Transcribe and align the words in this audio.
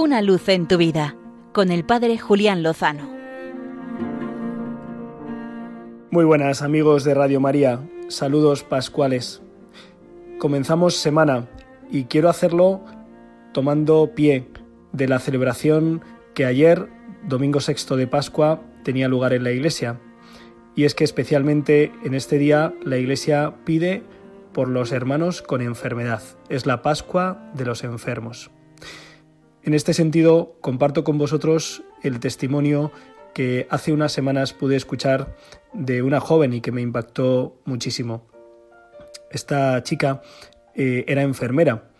Una 0.00 0.22
luz 0.22 0.48
en 0.48 0.68
tu 0.68 0.76
vida 0.76 1.16
con 1.52 1.72
el 1.72 1.84
Padre 1.84 2.18
Julián 2.18 2.62
Lozano. 2.62 3.10
Muy 6.12 6.24
buenas 6.24 6.62
amigos 6.62 7.02
de 7.02 7.14
Radio 7.14 7.40
María, 7.40 7.80
saludos 8.06 8.62
pascuales. 8.62 9.42
Comenzamos 10.38 10.94
semana 10.94 11.48
y 11.90 12.04
quiero 12.04 12.28
hacerlo 12.28 12.80
tomando 13.52 14.12
pie 14.14 14.46
de 14.92 15.08
la 15.08 15.18
celebración 15.18 16.02
que 16.32 16.44
ayer, 16.44 16.88
domingo 17.24 17.58
sexto 17.58 17.96
de 17.96 18.06
Pascua, 18.06 18.62
tenía 18.84 19.08
lugar 19.08 19.32
en 19.32 19.42
la 19.42 19.50
iglesia. 19.50 19.98
Y 20.76 20.84
es 20.84 20.94
que 20.94 21.02
especialmente 21.02 21.90
en 22.04 22.14
este 22.14 22.38
día 22.38 22.72
la 22.84 22.98
iglesia 22.98 23.56
pide 23.64 24.04
por 24.52 24.68
los 24.68 24.92
hermanos 24.92 25.42
con 25.42 25.60
enfermedad. 25.60 26.22
Es 26.48 26.66
la 26.66 26.82
Pascua 26.82 27.50
de 27.54 27.64
los 27.64 27.82
enfermos. 27.82 28.52
En 29.62 29.74
este 29.74 29.92
sentido, 29.94 30.56
comparto 30.60 31.04
con 31.04 31.18
vosotros 31.18 31.82
el 32.02 32.20
testimonio 32.20 32.92
que 33.34 33.66
hace 33.70 33.92
unas 33.92 34.12
semanas 34.12 34.52
pude 34.52 34.76
escuchar 34.76 35.36
de 35.72 36.02
una 36.02 36.20
joven 36.20 36.52
y 36.54 36.60
que 36.60 36.72
me 36.72 36.80
impactó 36.80 37.60
muchísimo. 37.64 38.26
Esta 39.30 39.82
chica 39.82 40.22
eh, 40.74 41.04
era 41.06 41.22
enfermera 41.22 41.90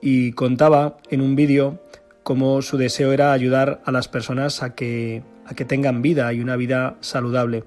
y 0.00 0.32
contaba 0.32 0.98
en 1.10 1.20
un 1.20 1.36
vídeo 1.36 1.80
cómo 2.22 2.62
su 2.62 2.76
deseo 2.78 3.12
era 3.12 3.32
ayudar 3.32 3.82
a 3.84 3.92
las 3.92 4.08
personas 4.08 4.62
a 4.62 4.74
que, 4.74 5.22
a 5.44 5.54
que 5.54 5.64
tengan 5.64 6.02
vida 6.02 6.32
y 6.32 6.40
una 6.40 6.56
vida 6.56 6.96
saludable. 7.00 7.64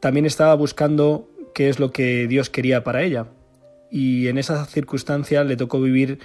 También 0.00 0.26
estaba 0.26 0.54
buscando 0.54 1.28
qué 1.54 1.68
es 1.68 1.78
lo 1.78 1.92
que 1.92 2.26
Dios 2.26 2.50
quería 2.50 2.82
para 2.82 3.02
ella 3.02 3.26
y 3.90 4.28
en 4.28 4.38
esa 4.38 4.64
circunstancia 4.64 5.44
le 5.44 5.56
tocó 5.56 5.80
vivir 5.80 6.18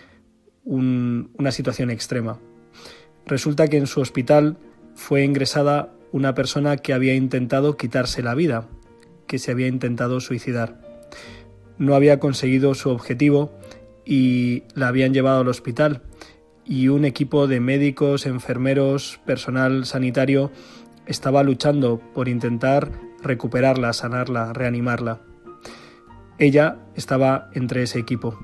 una 0.68 1.52
situación 1.52 1.90
extrema. 1.90 2.40
Resulta 3.26 3.68
que 3.68 3.78
en 3.78 3.88
su 3.88 4.02
hospital 4.02 4.58
fue 4.96 5.24
ingresada 5.24 5.94
una 6.12 6.34
persona 6.34 6.78
que 6.78 6.94
había 6.94 7.16
intentado 7.16 7.78
quitarse 7.78 8.22
la 8.22 8.36
vida, 8.36 8.68
que 9.28 9.40
se 9.40 9.52
había 9.52 9.68
intentado 9.68 10.20
suicidar. 10.20 10.82
No 11.78 11.96
había 11.96 12.20
conseguido 12.20 12.74
su 12.76 12.90
objetivo 12.90 13.52
y 14.06 14.64
la 14.74 14.90
habían 14.90 15.14
llevado 15.14 15.42
al 15.42 15.48
hospital 15.48 16.02
y 16.66 16.90
un 16.90 17.06
equipo 17.06 17.48
de 17.48 17.60
médicos, 17.60 18.26
enfermeros, 18.26 19.20
personal 19.26 19.86
sanitario 19.86 20.52
estaba 21.06 21.44
luchando 21.44 22.02
por 22.14 22.28
intentar 22.28 22.92
recuperarla, 23.24 23.94
sanarla, 23.94 24.52
reanimarla. 24.52 25.22
Ella 26.40 26.78
estaba 26.96 27.50
entre 27.54 27.84
ese 27.84 28.00
equipo 28.00 28.38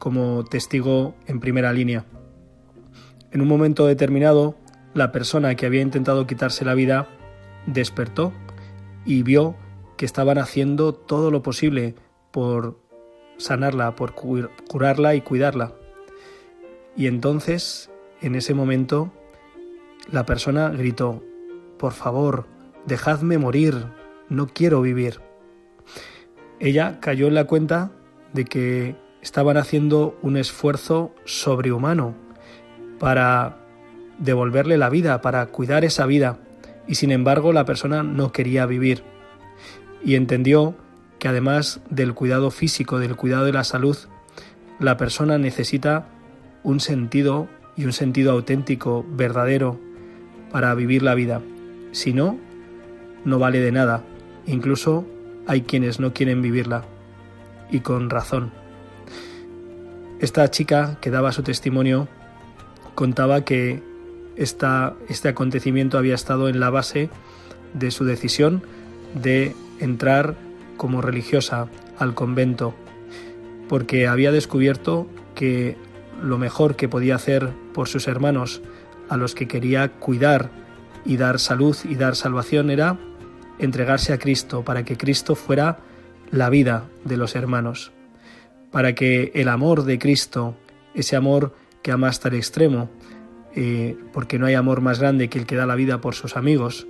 como 0.00 0.44
testigo 0.44 1.14
en 1.26 1.38
primera 1.38 1.72
línea. 1.72 2.06
En 3.30 3.42
un 3.42 3.46
momento 3.46 3.86
determinado, 3.86 4.56
la 4.94 5.12
persona 5.12 5.54
que 5.54 5.66
había 5.66 5.82
intentado 5.82 6.26
quitarse 6.26 6.64
la 6.64 6.74
vida 6.74 7.06
despertó 7.66 8.32
y 9.04 9.22
vio 9.22 9.54
que 9.96 10.06
estaban 10.06 10.38
haciendo 10.38 10.94
todo 10.94 11.30
lo 11.30 11.42
posible 11.42 11.94
por 12.32 12.80
sanarla, 13.36 13.94
por 13.94 14.14
curarla 14.14 15.14
y 15.14 15.20
cuidarla. 15.20 15.74
Y 16.96 17.06
entonces, 17.06 17.90
en 18.22 18.34
ese 18.34 18.54
momento, 18.54 19.12
la 20.10 20.24
persona 20.24 20.70
gritó, 20.70 21.22
por 21.78 21.92
favor, 21.92 22.46
dejadme 22.86 23.36
morir, 23.36 23.86
no 24.30 24.46
quiero 24.46 24.80
vivir. 24.80 25.20
Ella 26.58 27.00
cayó 27.00 27.28
en 27.28 27.34
la 27.34 27.44
cuenta 27.44 27.92
de 28.32 28.44
que 28.46 28.96
estaban 29.22 29.56
haciendo 29.56 30.18
un 30.22 30.36
esfuerzo 30.36 31.14
sobrehumano 31.24 32.14
para 32.98 33.58
devolverle 34.18 34.78
la 34.78 34.90
vida, 34.90 35.20
para 35.20 35.46
cuidar 35.46 35.84
esa 35.84 36.06
vida, 36.06 36.38
y 36.86 36.96
sin 36.96 37.10
embargo 37.10 37.52
la 37.52 37.64
persona 37.64 38.02
no 38.02 38.32
quería 38.32 38.66
vivir. 38.66 39.02
Y 40.04 40.14
entendió 40.14 40.74
que 41.18 41.28
además 41.28 41.80
del 41.90 42.14
cuidado 42.14 42.50
físico, 42.50 42.98
del 42.98 43.16
cuidado 43.16 43.44
de 43.44 43.52
la 43.52 43.64
salud, 43.64 43.96
la 44.78 44.96
persona 44.96 45.38
necesita 45.38 46.06
un 46.62 46.80
sentido 46.80 47.48
y 47.76 47.84
un 47.84 47.92
sentido 47.92 48.32
auténtico, 48.32 49.04
verdadero, 49.08 49.78
para 50.50 50.74
vivir 50.74 51.02
la 51.02 51.14
vida. 51.14 51.40
Si 51.92 52.12
no, 52.12 52.38
no 53.24 53.38
vale 53.38 53.60
de 53.60 53.72
nada. 53.72 54.02
Incluso 54.46 55.06
hay 55.46 55.62
quienes 55.62 56.00
no 56.00 56.12
quieren 56.12 56.42
vivirla. 56.42 56.84
Y 57.70 57.80
con 57.80 58.10
razón. 58.10 58.59
Esta 60.20 60.50
chica 60.50 60.98
que 61.00 61.10
daba 61.10 61.32
su 61.32 61.42
testimonio 61.42 62.06
contaba 62.94 63.42
que 63.42 63.82
esta, 64.36 64.94
este 65.08 65.30
acontecimiento 65.30 65.96
había 65.96 66.14
estado 66.14 66.50
en 66.50 66.60
la 66.60 66.68
base 66.68 67.08
de 67.72 67.90
su 67.90 68.04
decisión 68.04 68.62
de 69.14 69.56
entrar 69.78 70.34
como 70.76 71.00
religiosa 71.00 71.68
al 71.98 72.14
convento, 72.14 72.74
porque 73.66 74.08
había 74.08 74.30
descubierto 74.30 75.06
que 75.34 75.78
lo 76.22 76.36
mejor 76.36 76.76
que 76.76 76.88
podía 76.88 77.14
hacer 77.14 77.48
por 77.72 77.88
sus 77.88 78.06
hermanos, 78.06 78.60
a 79.08 79.16
los 79.16 79.34
que 79.34 79.48
quería 79.48 79.88
cuidar 79.88 80.50
y 81.06 81.16
dar 81.16 81.38
salud 81.38 81.76
y 81.88 81.94
dar 81.94 82.14
salvación, 82.14 82.68
era 82.68 82.98
entregarse 83.58 84.12
a 84.12 84.18
Cristo, 84.18 84.64
para 84.64 84.84
que 84.84 84.98
Cristo 84.98 85.34
fuera 85.34 85.78
la 86.30 86.50
vida 86.50 86.84
de 87.04 87.16
los 87.16 87.36
hermanos 87.36 87.92
para 88.70 88.94
que 88.94 89.32
el 89.34 89.48
amor 89.48 89.84
de 89.84 89.98
Cristo, 89.98 90.56
ese 90.94 91.16
amor 91.16 91.54
que 91.82 91.92
ama 91.92 92.08
hasta 92.08 92.28
el 92.28 92.34
extremo, 92.34 92.90
eh, 93.54 93.96
porque 94.12 94.38
no 94.38 94.46
hay 94.46 94.54
amor 94.54 94.80
más 94.80 95.00
grande 95.00 95.28
que 95.28 95.38
el 95.38 95.46
que 95.46 95.56
da 95.56 95.66
la 95.66 95.74
vida 95.74 96.00
por 96.00 96.14
sus 96.14 96.36
amigos, 96.36 96.86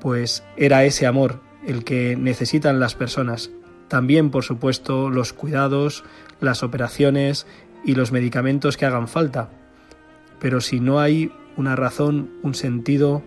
pues 0.00 0.44
era 0.56 0.84
ese 0.84 1.06
amor 1.06 1.40
el 1.66 1.84
que 1.84 2.16
necesitan 2.16 2.80
las 2.80 2.94
personas. 2.94 3.50
También, 3.88 4.30
por 4.30 4.44
supuesto, 4.44 5.10
los 5.10 5.32
cuidados, 5.32 6.04
las 6.40 6.62
operaciones 6.62 7.46
y 7.84 7.94
los 7.94 8.12
medicamentos 8.12 8.76
que 8.76 8.86
hagan 8.86 9.08
falta. 9.08 9.50
Pero 10.40 10.60
si 10.60 10.80
no 10.80 11.00
hay 11.00 11.32
una 11.56 11.74
razón, 11.74 12.30
un 12.42 12.54
sentido 12.54 13.22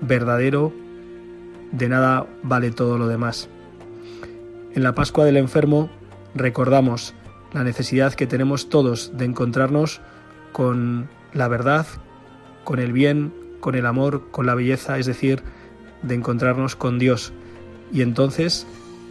verdadero, 0.00 0.72
de 1.72 1.88
nada 1.88 2.26
vale 2.42 2.70
todo 2.72 2.98
lo 2.98 3.06
demás. 3.06 3.48
En 4.74 4.82
la 4.82 4.94
Pascua 4.94 5.24
del 5.24 5.36
Enfermo 5.36 5.90
recordamos 6.34 7.14
la 7.52 7.64
necesidad 7.64 8.14
que 8.14 8.26
tenemos 8.26 8.68
todos 8.68 9.16
de 9.16 9.24
encontrarnos 9.24 10.00
con 10.52 11.08
la 11.32 11.48
verdad, 11.48 11.86
con 12.64 12.78
el 12.78 12.92
bien, 12.92 13.32
con 13.60 13.74
el 13.74 13.86
amor, 13.86 14.30
con 14.30 14.46
la 14.46 14.54
belleza, 14.54 14.98
es 14.98 15.06
decir, 15.06 15.42
de 16.02 16.14
encontrarnos 16.14 16.76
con 16.76 16.98
Dios. 16.98 17.32
Y 17.92 18.02
entonces 18.02 18.66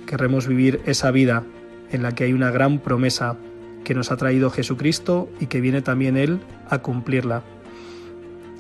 querremos 0.06 0.48
vivir 0.48 0.82
esa 0.86 1.12
vida 1.12 1.44
en 1.92 2.04
la 2.04 2.14
que 2.14 2.24
hay 2.26 2.34
una 2.34 2.52
gran 2.52 2.80
promesa 2.80 3.38
que 3.84 3.94
nos 3.94 4.12
ha 4.12 4.18
traído 4.18 4.50
Jesucristo 4.50 5.30
y 5.40 5.48
que 5.48 5.62
viene 5.62 5.82
también 5.82 6.18
Él 6.18 6.40
a 6.70 6.80
cumplirla. 6.80 7.44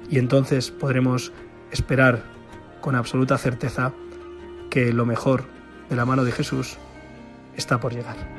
Y 0.09 0.17
entonces 0.17 0.71
podremos 0.71 1.31
esperar 1.71 2.23
con 2.81 2.95
absoluta 2.95 3.37
certeza 3.37 3.93
que 4.69 4.93
lo 4.93 5.05
mejor 5.05 5.43
de 5.89 5.95
la 5.95 6.05
mano 6.05 6.23
de 6.23 6.31
Jesús 6.31 6.77
está 7.55 7.79
por 7.79 7.93
llegar. 7.93 8.38